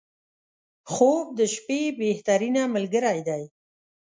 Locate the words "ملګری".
2.75-3.19